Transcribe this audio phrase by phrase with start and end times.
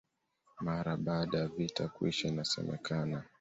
[0.61, 3.23] Mara baada ya vita kuisha inasemekana